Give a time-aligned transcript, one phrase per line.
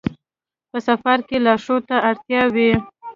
[0.69, 2.71] په سفر کې لارښود ته اړتیا وي.